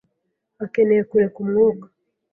akeneye 0.65 1.01
kureka 1.09 1.37
umwuka. 1.43 1.85